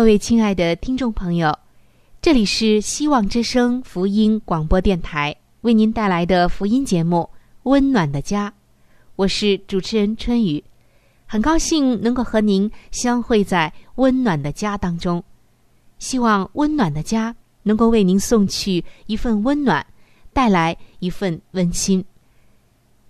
[0.00, 1.54] 各位亲爱的听众朋友，
[2.22, 7.28] 这里是希望之声福音广播电台为您带来的福音节目
[7.64, 8.48] 《温暖的家》，
[9.16, 10.64] 我是主持人春雨，
[11.26, 15.22] 很高兴能够和您相会在温暖的家当中。
[15.98, 19.86] 希望温暖的家能够为您送去一份温暖，
[20.32, 22.02] 带来一份温馨，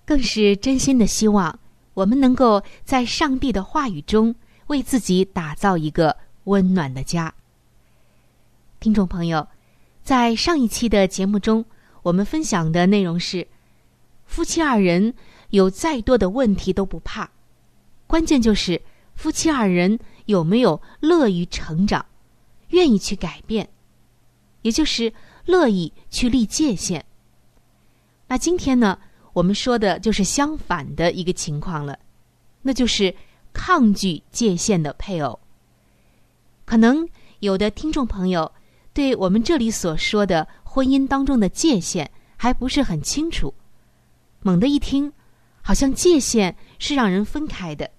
[0.05, 1.57] 更是真心的希望
[1.95, 4.35] 我们能够在上帝的话语中
[4.67, 6.17] 为自己打造一个。
[6.45, 7.35] 温暖的家，
[8.81, 9.47] 听众朋友，
[10.03, 11.65] 在上一期的节目中，
[12.03, 13.47] 我们分享的内容是：
[14.25, 15.15] 夫妻二人
[15.51, 17.31] 有再多的问题都不怕，
[18.07, 18.81] 关键就是
[19.15, 22.05] 夫妻二人有没有乐于成长，
[22.69, 23.69] 愿意去改变，
[24.63, 25.13] 也就是
[25.45, 27.05] 乐意去立界限。
[28.29, 28.99] 那今天呢，
[29.35, 31.99] 我们说的就是相反的一个情况了，
[32.63, 33.15] 那就是
[33.53, 35.39] 抗拒界限的配偶。
[36.71, 37.05] 可能
[37.41, 38.53] 有的听众朋友
[38.93, 43.53] 对我们这里所说的婚姻当中的界限还不是很清楚，
[44.39, 45.13] 猛地一听，
[45.63, 47.91] 好像界限是让人分开的，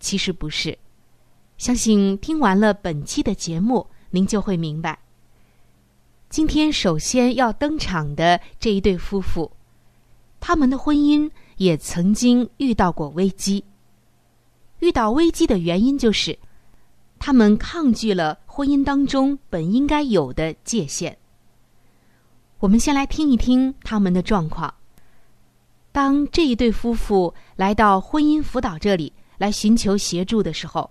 [0.00, 0.78] 其实不是。
[1.58, 4.98] 相信听完了本期的节目，您就会明白。
[6.30, 9.52] 今天首先要登场的这一对夫妇，
[10.40, 13.62] 他们的婚姻也曾经遇到过危机。
[14.78, 16.38] 遇到危机的原因就是。
[17.18, 21.18] 他们抗拒了婚姻当中本应该有的界限。
[22.58, 24.72] 我们先来听一听他们的状况。
[25.92, 30.90] 当这一对夫妇来到婚姻辅导这里来寻求协助的时候，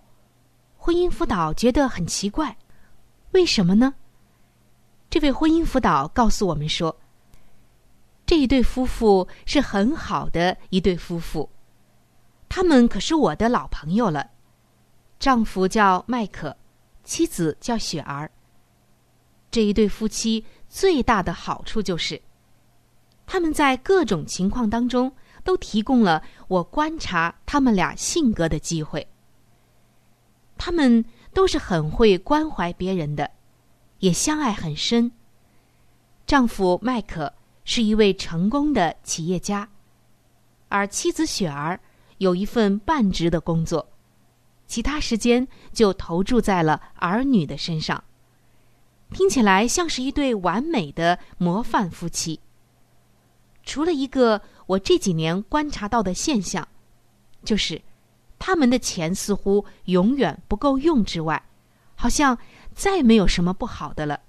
[0.76, 2.58] 婚姻辅导觉得很奇怪，
[3.32, 3.94] 为什么呢？
[5.10, 6.98] 这位婚姻辅导告诉我们说，
[8.26, 11.50] 这一对夫妇是很好的一对夫妇，
[12.50, 14.32] 他们可是我的老朋友了。
[15.20, 16.56] 丈夫叫麦克，
[17.04, 18.30] 妻子叫雪儿。
[19.50, 22.22] 这一对夫妻最大的好处就是，
[23.26, 25.12] 他们在各种情况当中
[25.44, 29.08] 都提供了我观察他们俩性格的机会。
[30.58, 31.04] 他们
[31.34, 33.32] 都是很会关怀别人的，
[34.00, 35.12] 也相爱很深。
[36.26, 39.68] 丈夫麦克是一位成功的企业家，
[40.68, 41.80] 而妻子雪儿
[42.18, 43.88] 有一份半职的工作。
[44.68, 48.04] 其他时间就投注在了儿女的身上，
[49.12, 52.42] 听起来像是一对完美的模范夫妻。
[53.64, 56.68] 除了一个我这几年观察到的现象，
[57.44, 57.82] 就是
[58.38, 61.42] 他们的钱似乎永远不够用之外，
[61.96, 62.38] 好像
[62.76, 64.20] 再没有什么不好的了，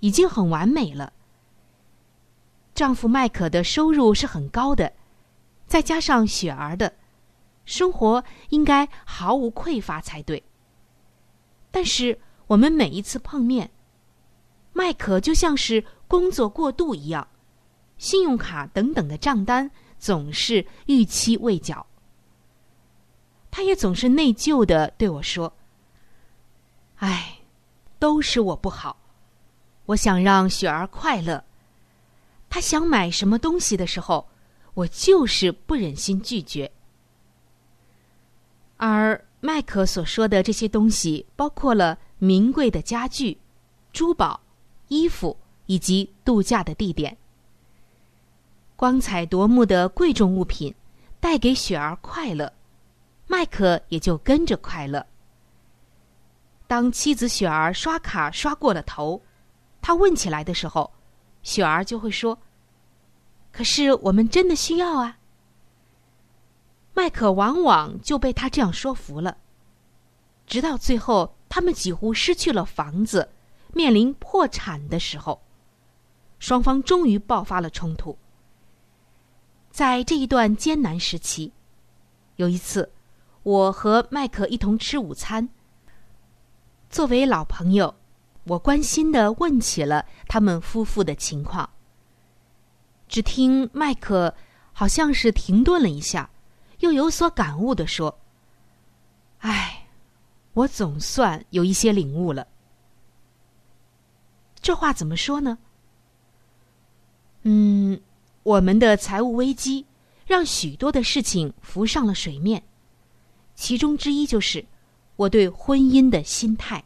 [0.00, 1.12] 已经很完美了。
[2.74, 4.92] 丈夫麦克的收入是很高的，
[5.66, 6.94] 再加上雪儿的。
[7.68, 10.42] 生活应该毫无匮乏才对。
[11.70, 13.70] 但是我们每一次碰面，
[14.72, 17.28] 麦克就像是工作过度一样，
[17.98, 21.86] 信用卡等等的账单总是逾期未缴。
[23.50, 25.52] 他也总是内疚的对我说
[26.96, 27.40] ：“哎，
[27.98, 28.96] 都是我不好。
[29.84, 31.44] 我想让雪儿快乐，
[32.48, 34.26] 她想买什么东西的时候，
[34.72, 36.72] 我就是不忍心拒绝。”
[38.78, 43.36] 而麦克所说的这些东西，包括了名贵的家具、
[43.92, 44.40] 珠宝、
[44.86, 45.36] 衣服
[45.66, 47.16] 以及度假的地点。
[48.76, 50.72] 光彩夺目的贵重物品
[51.18, 52.52] 带给雪儿快乐，
[53.26, 55.04] 麦克也就跟着快乐。
[56.68, 59.20] 当妻子雪儿刷卡刷过了头，
[59.82, 60.92] 他问起来的时候，
[61.42, 62.38] 雪儿就会说
[63.50, 65.17] ：“可是我们真的需要啊。”
[66.98, 69.36] 麦克往往就被他这样说服了，
[70.48, 73.30] 直到最后他们几乎失去了房子，
[73.72, 75.40] 面临破产的时候，
[76.40, 78.18] 双方终于爆发了冲突。
[79.70, 81.52] 在这一段艰难时期，
[82.34, 82.90] 有一次，
[83.44, 85.48] 我和麦克一同吃午餐。
[86.90, 87.94] 作为老朋友，
[88.42, 91.70] 我关心的问起了他们夫妇的情况。
[93.06, 94.34] 只听麦克
[94.72, 96.28] 好像是停顿了一下，
[96.80, 98.18] 又有所感悟的说
[99.40, 99.86] ：“唉，
[100.52, 102.46] 我总算有一些领悟了。
[104.60, 105.58] 这话怎么说呢？
[107.42, 108.00] 嗯。”
[108.44, 109.84] 我们的财务危机
[110.24, 112.62] 让许多的事情浮上了水面，
[113.54, 114.64] 其中之一就是
[115.16, 116.82] 我对婚姻的心态。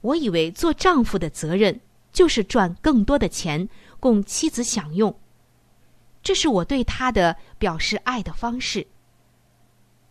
[0.00, 1.80] 我以为做丈夫的责任
[2.12, 3.68] 就是赚更多的钱
[3.98, 5.12] 供妻子享用，
[6.28, 8.86] 这是我对他的表示爱的方式。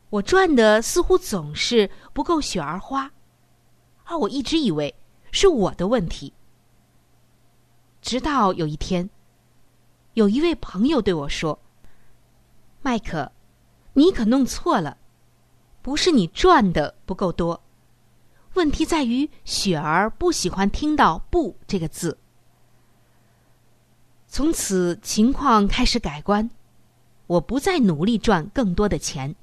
[0.10, 3.12] 我赚的似乎总是不够雪儿花，
[4.04, 4.96] 而我一直以为
[5.32, 6.34] 是我的问题，
[8.02, 9.08] 直到有一天。
[10.16, 11.60] 有一位朋友对我说
[12.82, 13.32] ：“麦克，
[13.94, 14.98] 你可弄错了，
[15.84, 17.62] 不是你赚的不够多，
[18.56, 22.18] 问题在于雪儿不喜欢听到‘不’这个字。”
[24.28, 26.50] 从此情况开始改观，
[27.28, 29.36] 我不再努力赚更多的钱。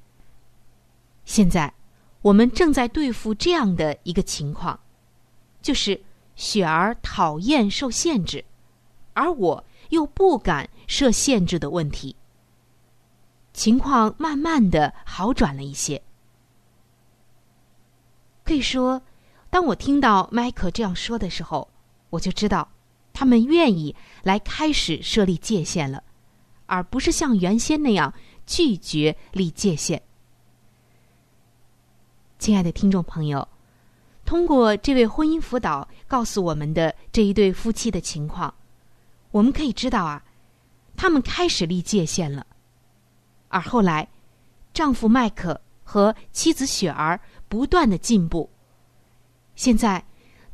[1.25, 1.73] 现在
[2.21, 4.79] 我们正在对付这样的一个情况，
[5.61, 6.01] 就是
[6.35, 8.45] 雪儿讨厌受限制，
[9.13, 9.65] 而我。
[9.89, 12.15] 又不敢设限制的问题，
[13.53, 16.01] 情况慢慢的好转了一些。
[18.43, 19.03] 可以说，
[19.51, 21.69] 当我听到迈克这样说的时候，
[22.09, 22.67] 我就知道
[23.15, 26.03] 他们愿意来开始设立界限了，
[26.65, 28.13] 而不是像原先那样
[28.45, 30.03] 拒绝立界限。
[32.37, 33.47] 亲爱的听众朋友，
[34.25, 38.53] 通过这位婚姻辅导告诉我们的这一对夫妻的情况。
[39.31, 40.21] 我们可以知道啊，
[40.97, 42.45] 他们开始立界限了，
[43.47, 44.09] 而后来，
[44.73, 48.49] 丈夫麦克和妻子雪儿不断的进步。
[49.55, 50.03] 现在，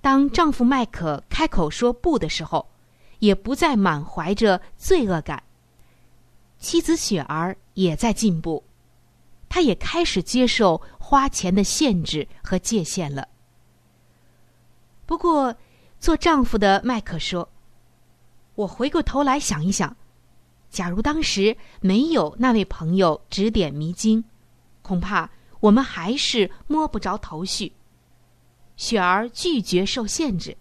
[0.01, 2.68] 当丈夫麦克开口说不的时候，
[3.19, 5.44] 也不再满怀着罪恶感。
[6.57, 8.63] 妻子雪儿也在进步，
[9.48, 13.27] 她也开始接受花钱的限制和界限了。
[15.06, 15.56] 不过，
[16.00, 17.47] 做丈夫的麦克说。
[18.56, 19.95] 我回过头来想一想，
[20.69, 24.24] 假如当时没有那位朋友指点迷津，
[24.81, 27.71] 恐怕我们还是摸不着头绪。
[28.81, 30.57] 雪儿拒绝受限制，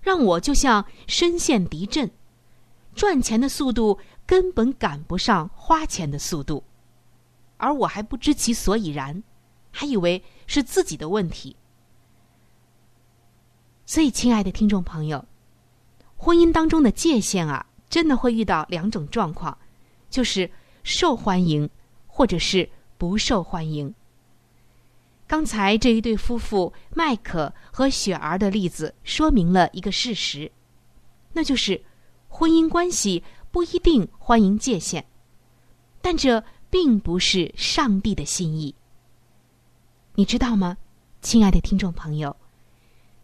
[0.00, 2.08] 让我就像身陷敌阵，
[2.94, 6.62] 赚钱的速度根本赶不上花钱的速度，
[7.56, 9.24] 而我还不知其所以然，
[9.72, 11.56] 还以为是自己的问题。
[13.84, 15.26] 所以，亲爱的听众朋友。
[16.14, 19.58] 婚姻当中的界限啊，真的会遇到两种状况，
[20.08, 20.48] 就是
[20.84, 21.68] 受欢迎，
[22.06, 23.92] 或者是不受欢迎。
[25.34, 30.52] 刚才这一对夫妇麦克和雪儿的例子说明了一个事实，
[31.32, 31.82] 那就是
[32.28, 35.04] 婚姻关系不一定欢迎界限，
[36.00, 38.76] 但这并不是上帝的心意。
[40.14, 40.76] 你知道吗，
[41.20, 42.36] 亲爱的听众朋友？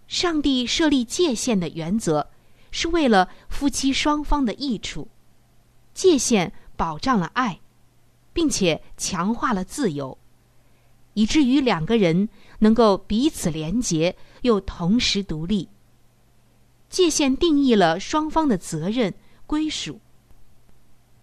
[0.09, 2.29] 上帝设立界限的原则。
[2.73, 5.07] 是为了夫妻双方的益处，
[5.95, 7.61] 界限保障了爱，
[8.33, 10.19] 并且强化了自由，
[11.15, 15.69] 以至于两个人能够彼此连结，又同时独立。
[16.89, 19.15] 界限定义了双方的责任
[19.47, 20.01] 归属，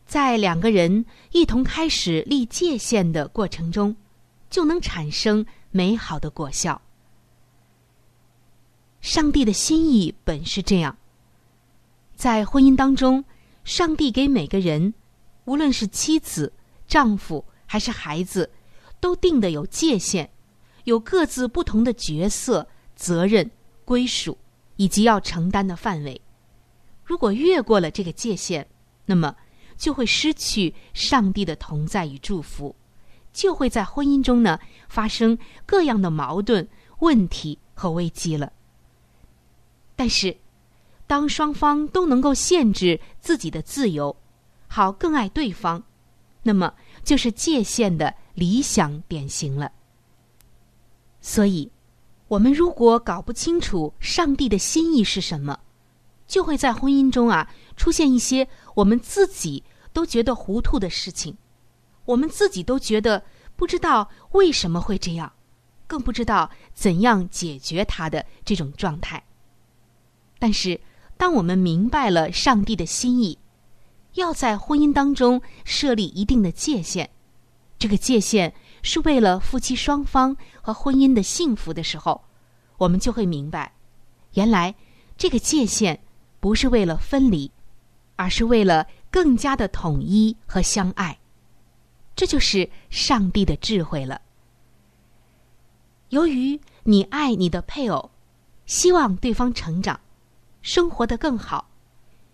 [0.06, 3.96] 在两个人一同开始立界限的过程中，
[4.50, 6.82] 就能产生美好的果效。
[9.02, 10.98] 上帝的心意本是这样。
[12.16, 13.24] 在婚姻当中，
[13.64, 14.94] 上帝给每个人，
[15.46, 16.52] 无论是妻子、
[16.88, 18.50] 丈夫还是孩子，
[19.00, 20.30] 都定的有界限，
[20.86, 23.50] 有各自不同的角色、责任、
[23.86, 24.38] 归属
[24.76, 26.20] 以及要承担的范围。
[27.04, 28.68] 如果越过了这个界限，
[29.06, 29.36] 那么
[29.78, 32.76] 就会失去上帝的同在与祝福，
[33.32, 36.68] 就会在婚姻中呢发生各样的矛盾、
[37.00, 38.52] 问题和危机了。
[39.96, 40.36] 但是，
[41.06, 44.16] 当双方都能够限制自己的自由，
[44.68, 45.82] 好更爱对方，
[46.44, 46.74] 那么
[47.04, 49.72] 就是界限的理想典型了。
[51.20, 51.72] 所以，
[52.28, 55.60] 我们如果搞不清楚上帝的心意是什么，
[56.28, 61.36] 就会在婚姻中啊出现一些我们自己都觉得糊涂的事情，
[62.06, 63.24] 我们自己都觉得
[63.56, 65.34] 不知道为什么会这样，
[65.88, 69.24] 更不知道怎样解决它的这种状态。
[70.38, 70.80] 但是，
[71.18, 73.40] 当我们明白了上帝的心意，
[74.14, 77.10] 要在婚姻当中设立一定的界限，
[77.80, 82.24] 这个界限是为了夫妻双方和婚姻的幸福的时候，
[82.78, 83.74] 我们就会明白，
[84.34, 84.74] 原来
[85.18, 86.00] 这个界限
[86.40, 87.52] 不是为了分离，
[88.16, 91.20] 而是为了更加的统一和相爱。
[92.16, 94.22] 这就是上帝的智慧了。
[96.10, 98.10] 由于你爱你的配偶，
[98.66, 100.00] 希望对方成长。
[100.64, 101.70] 生活的更好，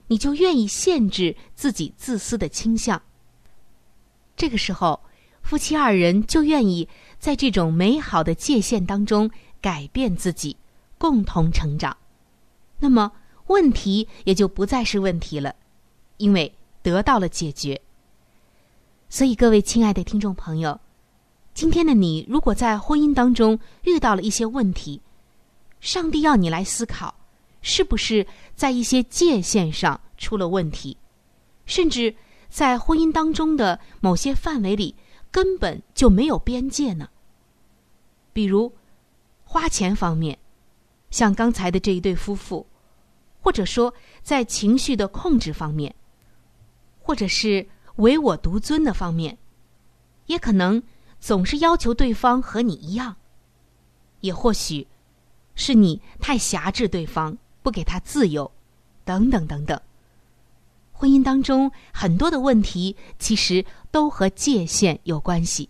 [0.07, 3.01] 你就愿意限制自己自私的倾向。
[4.35, 4.99] 这个时候，
[5.43, 6.87] 夫妻二人就愿意
[7.19, 9.29] 在这种美好的界限当中
[9.61, 10.57] 改变自己，
[10.97, 11.95] 共同成长。
[12.79, 13.11] 那么
[13.47, 15.53] 问题也就不再是问题了，
[16.17, 17.79] 因为得到了解决。
[19.09, 20.79] 所以，各位亲爱的听众朋友，
[21.53, 24.99] 今天的你如果在婚姻当中遇到了一些问题，
[25.79, 27.13] 上帝要你来思考。
[27.65, 30.97] 是不是在一些界限上出了问题，
[31.65, 32.13] 甚至
[32.49, 34.93] 在婚姻当中的某些范围里
[35.33, 37.09] 根本就没有边界呢？
[38.31, 38.71] 比如
[39.43, 40.39] 花钱方面，
[41.09, 42.65] 像刚才的这一对夫妇，
[43.41, 45.93] 或者说在情绪的控制方面，
[47.01, 49.37] 或者是唯我独尊的方面，
[50.27, 50.81] 也可能
[51.19, 53.17] 总是要求对方和你一样，
[54.21, 54.87] 也或许
[55.55, 57.37] 是你太辖制对方。
[57.63, 58.51] 不给他自由，
[59.05, 59.81] 等等等等。
[61.03, 65.67] 婚姻当中很多的问题，其实都和界限有关系。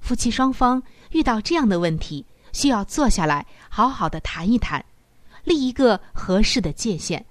[0.00, 2.24] 夫妻双方遇到这样的问题，
[2.54, 4.82] 需要坐下来好好的谈一谈，
[5.44, 7.26] 立一个合适的界限。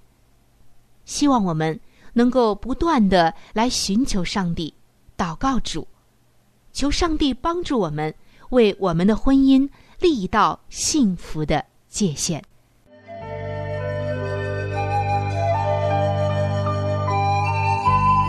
[1.05, 1.79] 希望我们
[2.13, 4.71] 能够不断的来寻求上帝，
[5.17, 5.87] 祷告主，
[6.71, 8.13] 求上帝帮助我们
[8.49, 9.67] 为我们的婚姻
[9.99, 12.43] 立一道幸福的界限。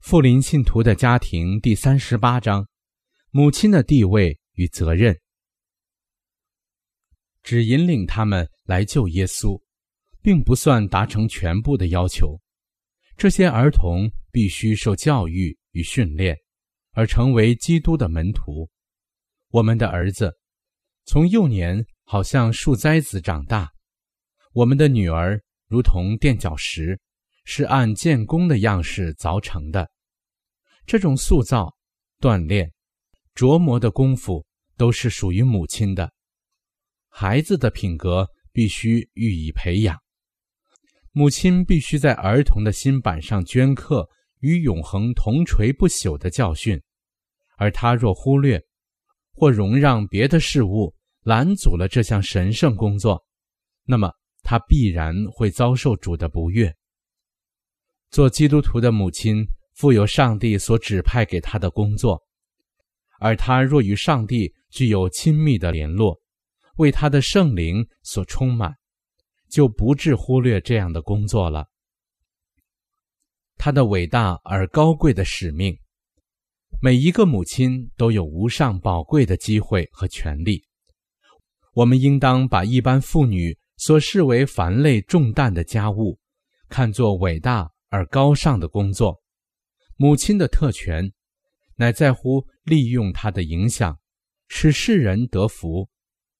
[0.00, 2.66] 富林信徒的家庭第三十八章：
[3.30, 5.18] 母亲的地位与责任。
[7.42, 9.60] 只引领他们来救耶稣，
[10.22, 12.40] 并不算达成全部的要求。
[13.16, 16.38] 这些儿童必须受教育与训练，
[16.92, 18.70] 而成为基督的门徒。
[19.48, 20.32] 我们的儿子
[21.04, 23.70] 从幼年好像树栽子长大，
[24.52, 26.98] 我们的女儿如同垫脚石，
[27.50, 29.90] 是按建功的样式凿成的。
[30.84, 31.74] 这种塑造、
[32.20, 32.70] 锻炼、
[33.34, 34.44] 琢磨的功夫，
[34.76, 36.12] 都是属于母亲的。
[37.08, 39.98] 孩子的品格必须予以培养，
[41.12, 44.06] 母亲必须在儿童的心板上镌刻
[44.40, 46.78] 与永恒同垂不朽的教训，
[47.56, 48.62] 而他若忽略
[49.32, 53.24] 或容让别的事物拦阻了这项神圣工作，
[53.84, 54.12] 那么
[54.42, 56.74] 他必然会遭受主的不悦。
[58.10, 59.46] 做基督徒的母亲。
[59.74, 62.20] 负有上帝所指派给她的工作，
[63.20, 66.20] 而她若与上帝具有亲密的联络，
[66.78, 68.74] 为他的圣灵所充满，
[69.48, 71.66] 就不致忽略这样的工作了。
[73.56, 75.78] 她的伟大而高贵的使命，
[76.82, 80.64] 每一个母亲都有无上宝贵的机会和权利。
[81.72, 86.18] 我们应当把一般妇女所视为繁累重担的家务，
[86.68, 89.22] 看作伟大而高尚的工作。
[89.96, 91.12] 母亲的特权，
[91.76, 93.98] 乃在乎利用她的影响，
[94.48, 95.88] 使世人得福，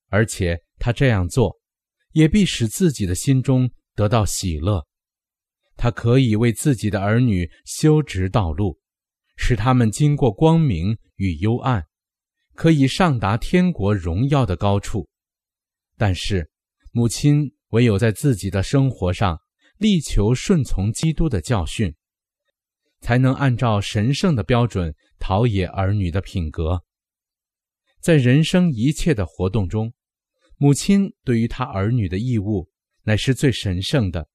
[0.08, 1.58] 而且她这样做，
[2.12, 4.86] 也必使自己的心中得到喜乐。
[5.76, 8.78] 她可以为自己的儿女修直道路，
[9.36, 11.84] 使他们经过光明与幽暗，
[12.54, 15.08] 可以上达天国荣耀的高处。
[15.96, 16.50] 但是，
[16.92, 19.40] 母亲唯有在自己的生活上
[19.78, 21.94] 力求顺从基督的教训。
[23.00, 26.82] 才能按照神圣的标准陶冶儿女的品格。
[28.00, 29.92] 在人生一切的活动中，
[30.56, 32.68] 母亲对于他儿女的义务
[33.02, 34.28] 乃是最神圣的。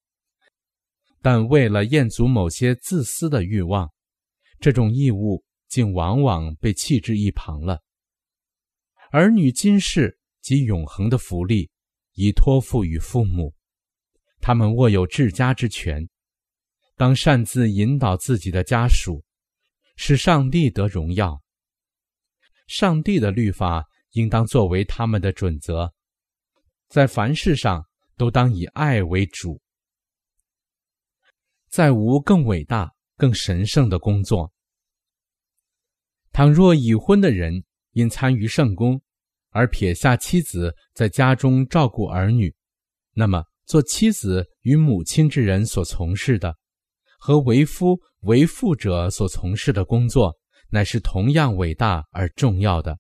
[1.22, 3.92] 但为了厌足某些自私的欲望，
[4.60, 7.82] 这种义务竟往往被弃之一旁了。
[9.12, 11.70] 儿女今世及永恒的福利
[12.14, 13.54] 已托付于父母，
[14.46, 16.06] 他们握有治家之权。
[16.98, 19.24] 当擅自引导自己的家属，
[19.96, 21.42] 使上帝得荣耀。
[22.68, 25.94] 上帝的律法应当作为他们的准则，
[26.90, 29.62] 在凡事上都当以爱为主。
[31.70, 34.52] 再无更伟大、更神圣的工作。
[36.34, 39.02] 倘若已婚的人因参与圣公
[39.52, 42.54] 而撇下妻子在家中照顾儿女，
[43.14, 46.56] 那么做妻子与母亲之人所从事的。
[47.20, 50.38] 和为夫为父者所从事的工作，
[50.70, 52.98] 乃是同样伟大而重要的。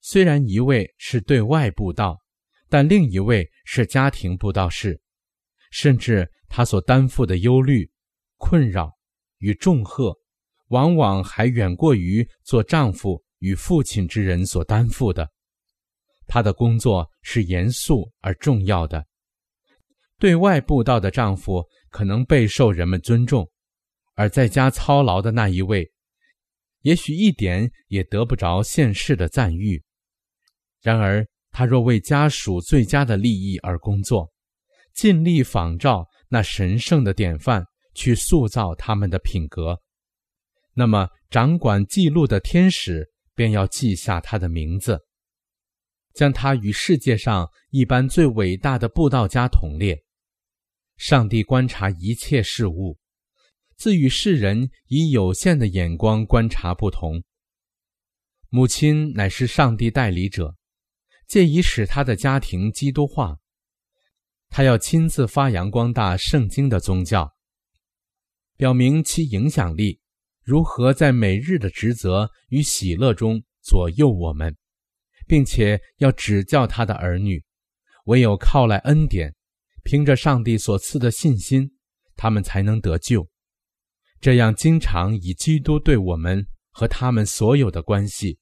[0.00, 2.18] 虽然一位是对外布道，
[2.70, 4.98] 但另一位是家庭布道士，
[5.70, 7.90] 甚至他所担负的忧虑、
[8.38, 8.90] 困扰
[9.38, 10.16] 与重荷，
[10.68, 15.30] 往往还远过于做丈夫与父亲之人所担负的。
[16.26, 19.04] 他的工作是严肃而重要的。
[20.22, 21.66] 对外布道的丈夫。
[21.90, 23.46] 可能备受人们尊重，
[24.14, 25.92] 而在家操劳的那一位，
[26.80, 29.82] 也许一点也得不着现世的赞誉。
[30.80, 34.32] 然而，他若为家属最佳的利益而工作，
[34.94, 37.62] 尽力仿照那神圣的典范
[37.94, 39.78] 去塑造他们的品格，
[40.72, 44.98] 那么掌管记录的天使便要记下他的名字，
[46.14, 49.94] 将他与世界上一般最伟大的布道家同列。
[50.96, 52.98] 上帝观察一切事物，
[53.76, 57.22] 自与世人以有限的眼光观察不同。
[58.48, 60.56] 母亲乃是上帝代理者，
[61.26, 63.38] 借以使他的家庭基督化。
[64.50, 67.34] 他要亲自发扬光大圣经的宗教，
[68.56, 70.00] 表明其影响力
[70.42, 74.54] 如何在每日的职责与喜乐中左右我们，
[75.26, 77.42] 并且要指教他的儿女，
[78.04, 79.34] 唯有靠来恩典。
[79.84, 81.70] 凭着上帝所赐的信心，
[82.16, 83.28] 他们才能得救。
[84.20, 88.38] 这样，经常以基督对我们和他们所有的关系，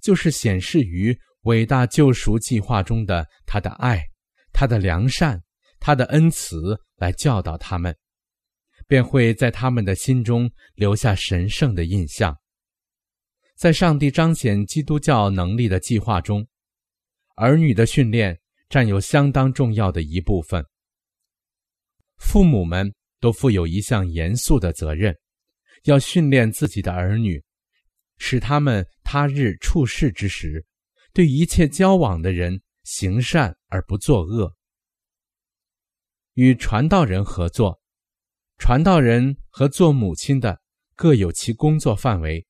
[0.00, 4.02] 就是显示于伟大救赎计划中的他的爱、
[4.52, 5.40] 他的良善、
[5.78, 7.96] 他的恩慈来教导他们，
[8.88, 12.36] 便会在他们的心中留下神圣的印象。
[13.56, 16.44] 在上帝彰显基督教能力的计划中，
[17.36, 20.66] 儿女的训练占有相当重要的一部分。
[22.22, 25.14] 父母们都负有一项严肃的责任，
[25.84, 27.42] 要训练自己的儿女，
[28.16, 30.64] 使他们他日处世之时，
[31.12, 34.54] 对一切交往的人行善而不作恶。
[36.34, 37.78] 与传道人合作，
[38.56, 40.58] 传道人和做母亲的
[40.94, 42.46] 各有其工作范围，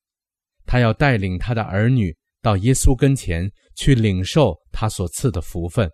[0.65, 5.91] 他要带领他的儿女到耶稣跟前去领受他所赐的福分。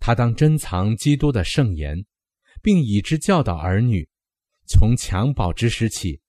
[0.00, 2.04] 他当珍藏基督的圣言，
[2.62, 4.08] 并以之教导儿女。
[4.66, 6.20] 从襁褓之时起，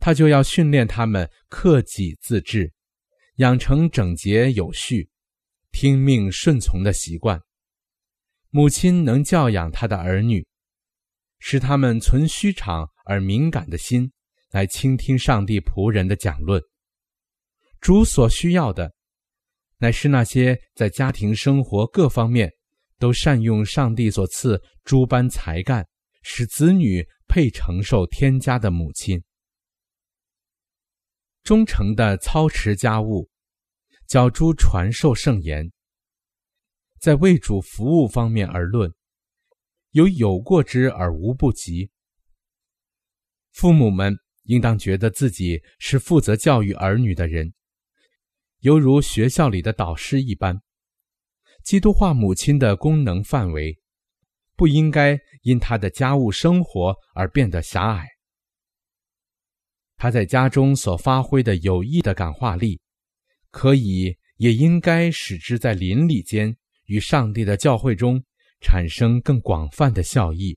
[0.00, 2.72] 他就要训练他们克己自治，
[3.36, 5.08] 养成整洁有序、
[5.70, 7.40] 听命顺从的习惯。
[8.50, 10.46] 母亲能教养他的儿女，
[11.38, 14.10] 使他们存虚敞而敏感的心，
[14.50, 16.62] 来倾听上帝仆人的讲论。
[17.80, 18.94] 主所需要的，
[19.78, 22.50] 乃是那些在家庭生活各方面
[22.98, 25.86] 都善用上帝所赐诸般才干，
[26.22, 27.06] 使子女。
[27.28, 29.20] 配承受天家的母亲，
[31.42, 33.28] 忠诚的操持家务，
[34.06, 35.72] 教诸传授圣言。
[37.00, 38.94] 在为主服务方面而论，
[39.90, 41.90] 有有过之而无不及。
[43.50, 47.52] 父母们应当觉得自己是负责教育儿女的人，
[48.60, 50.62] 犹如学校里的导师一般。
[51.66, 53.76] 基督化母亲的功能范围。
[54.54, 58.06] 不应该因她的家务生活而变得狭隘。
[59.98, 62.80] 他在家中所发挥的有益的感化力，
[63.50, 68.22] 可以也应该使之在邻里间与上帝的教会中
[68.60, 70.56] 产生更广泛的效益。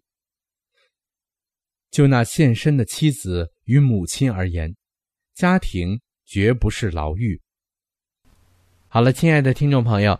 [1.90, 4.76] 就那献身的妻子与母亲而言，
[5.34, 7.42] 家庭绝不是牢狱。
[8.88, 10.20] 好了，亲爱的听众朋友，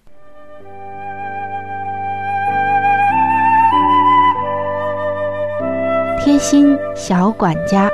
[6.23, 7.89] 贴心小管家，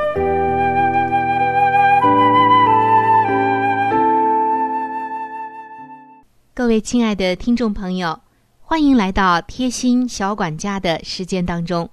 [6.53, 8.19] 各位亲爱的听众朋友，
[8.59, 11.89] 欢迎来到贴心小管家的时间当中，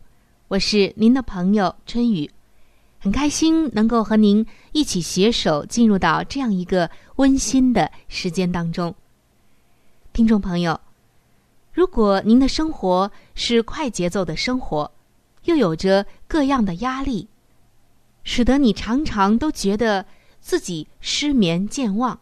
[0.48, 2.28] 我是您的朋友春雨，
[2.98, 8.92] 很开心能够和您一起携手进入到这样一个温馨的时间当中。
[10.12, 10.80] 听众朋友，
[11.72, 14.90] 如果您的生活是快节奏的生活，
[15.44, 17.28] 又有着各样的压力，
[18.22, 20.07] 使得你常常都觉得
[20.40, 22.20] 自己失眠、健忘，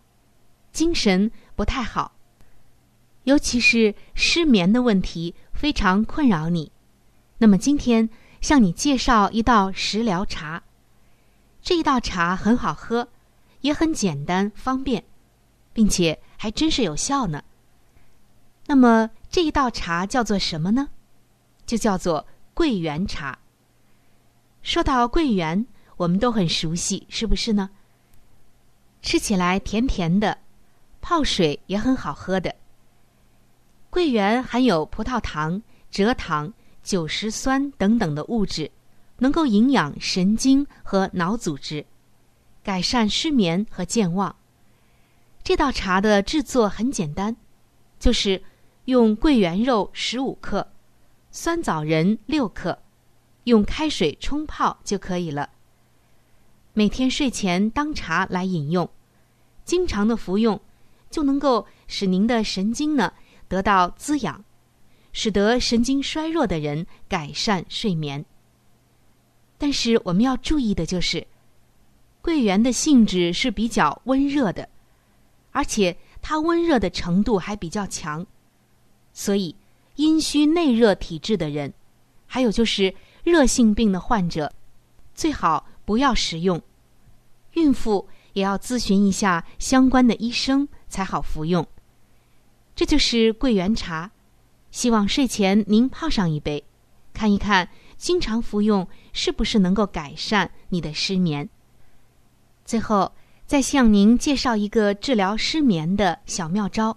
[0.72, 2.12] 精神不太好。
[3.24, 6.72] 尤其是失眠的问题非常困扰你。
[7.38, 10.64] 那么今天向你介绍一道食疗茶，
[11.62, 13.08] 这一道茶很好喝，
[13.60, 15.04] 也很简单方便，
[15.72, 17.44] 并且还真是有效呢。
[18.66, 20.88] 那么这一道茶叫做什么呢？
[21.64, 22.26] 就叫做。
[22.54, 23.38] 桂圆茶。
[24.62, 27.70] 说到桂圆，我们都很熟悉，是不是呢？
[29.00, 30.38] 吃起来甜甜的，
[31.00, 32.54] 泡水也很好喝的。
[33.90, 35.60] 桂圆含有葡萄糖、
[35.92, 38.70] 蔗糖、酒石酸等等的物质，
[39.18, 41.84] 能够营养神经和脑组织，
[42.62, 44.34] 改善失眠和健忘。
[45.42, 47.36] 这道茶的制作很简单，
[47.98, 48.42] 就是
[48.84, 50.71] 用桂圆肉十五克。
[51.34, 52.78] 酸枣仁六克，
[53.44, 55.48] 用开水冲泡就可以了。
[56.74, 58.88] 每天睡前当茶来饮用，
[59.64, 60.60] 经常的服用，
[61.10, 63.14] 就能够使您的神经呢
[63.48, 64.44] 得到滋养，
[65.14, 68.22] 使得神经衰弱的人改善睡眠。
[69.56, 71.26] 但是我们要注意的就是，
[72.20, 74.68] 桂圆的性质是比较温热的，
[75.50, 78.26] 而且它温热的程度还比较强，
[79.14, 79.56] 所以。
[79.96, 81.72] 阴虚内热体质的人，
[82.26, 84.52] 还有就是热性病的患者，
[85.14, 86.60] 最好不要食用。
[87.52, 91.66] 孕妇也要咨询一下相关的医生才好服用。
[92.74, 94.10] 这就是桂圆茶，
[94.70, 96.64] 希望睡前您泡上一杯，
[97.12, 101.48] 看一看经常服用是不是能够改善你的失眠。
[102.64, 103.12] 最后
[103.44, 106.96] 再向您介绍一个治疗失眠的小妙招。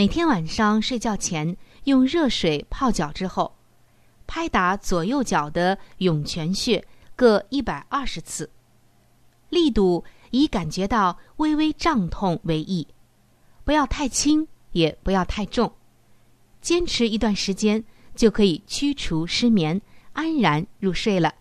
[0.00, 3.54] 每天晚上睡觉前用热水泡脚之后，
[4.26, 6.82] 拍打左右脚的涌泉穴
[7.14, 8.48] 各一百二十次，
[9.50, 12.88] 力度以感觉到微微胀痛为宜，
[13.62, 15.70] 不要太轻，也不要太重。
[16.62, 17.84] 坚持一段时间，
[18.16, 19.82] 就可以驱除失眠，
[20.14, 21.34] 安然入睡了。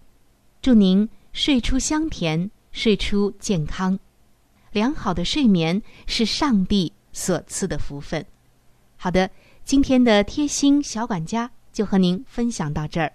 [0.61, 3.97] 祝您睡出香甜，睡出健康。
[4.73, 8.25] 良好的睡眠是上帝所赐的福分。
[9.01, 9.29] 好的，
[9.63, 13.09] 今天的贴心小管家就和您分享到这儿。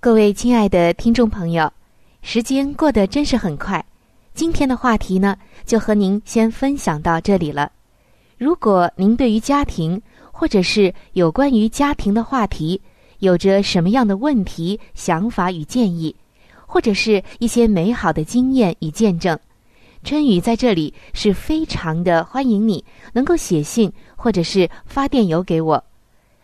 [0.00, 1.72] 各位亲爱的听众朋友，
[2.22, 3.82] 时间过得真是很快。
[4.34, 7.70] 今天的话题呢，就和您先分享到这里了。
[8.36, 10.02] 如果您对于家庭，
[10.36, 12.80] 或者是有关于家庭的话题，
[13.20, 16.14] 有着什么样的问题、想法与建议，
[16.66, 19.38] 或者是一些美好的经验与见证，
[20.02, 25.82] 春雨在这里是非常的欢迎你能够写信或者是发电邮给我。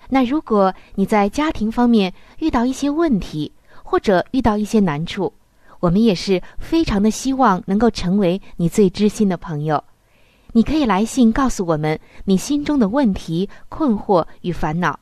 [0.08, 5.32] 那如果你在家庭方面遇到一些问题，或者遇到一些难处，
[5.80, 9.82] 我们也是非常的希望能够成为你最知心的朋友。
[10.52, 14.98] 你可以来信告诉我们你心中的问题、困惑与烦恼，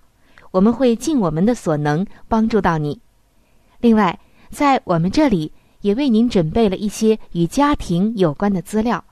[0.50, 3.00] 我们会尽我们的所能帮助到你。
[3.80, 4.18] 另外，
[4.50, 9.02] 在我们这里也为您准备了一些与家庭有关的资料，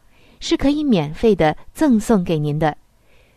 [0.40, 2.76] 是可以免费的赠送给您的。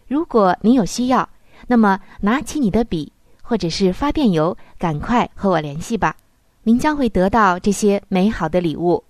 [0.08, 1.28] 如果您有需要，
[1.68, 6.16] 那么，拿起你的笔，或者是发电邮，赶快和我联系吧。
[6.64, 9.04] 您将会得到这些美好的礼物。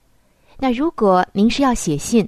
[0.58, 2.28] 那如果您是要写信，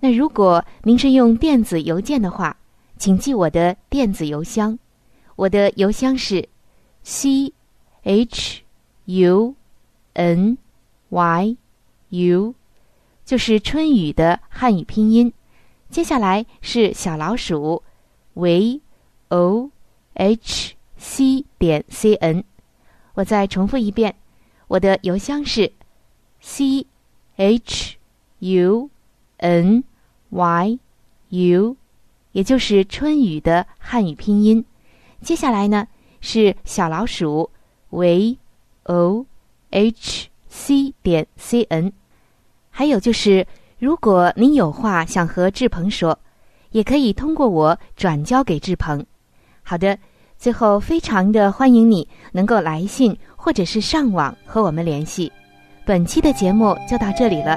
[0.00, 2.56] 那如果您是用电子邮件的话，
[2.98, 4.78] 请记我的电子邮箱，
[5.36, 6.48] 我的邮箱是
[7.02, 7.52] c
[8.02, 8.62] h
[9.06, 9.54] u
[10.14, 10.58] n
[11.08, 11.56] y
[12.10, 12.54] u，
[13.24, 15.32] 就是春雨的汉语拼音。
[15.90, 17.82] 接下来是小老鼠
[18.34, 18.80] v。
[19.28, 19.70] o
[20.14, 22.44] h c 点 c n，
[23.14, 24.14] 我再重复一遍，
[24.68, 25.72] 我的邮箱是
[26.40, 26.86] c
[27.34, 27.96] h
[28.38, 28.88] u
[29.38, 29.84] n
[30.30, 30.78] y
[31.28, 31.76] u，
[32.32, 34.64] 也就是春雨的汉语拼音。
[35.22, 35.86] 接下来呢
[36.20, 37.50] 是小老鼠
[37.90, 38.38] v
[38.84, 39.26] o
[39.70, 41.92] h c 点 c n，
[42.70, 43.46] 还有就是，
[43.78, 46.18] 如果您有话想和志鹏说，
[46.70, 49.04] 也可以通过我转交给志鹏。
[49.62, 49.98] 好的，
[50.38, 55.30] 最后非常的欢迎你能够来信或者是上网和我们联系。
[55.84, 57.56] 本期的节目就到这里了，